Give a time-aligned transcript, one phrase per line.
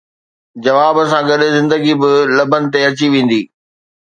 [0.63, 3.41] جواب سان گڏ زندگي به لبن تي اچي ويندي